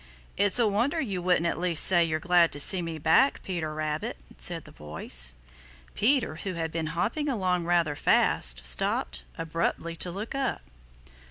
[0.35, 3.71] "It's a wonder you wouldn't at least say you're glad to see me back, Peter
[3.71, 5.35] Rabbit," said the voice.
[5.93, 10.63] Peter, who had been hopping along rather fast, stopped abruptly to look up.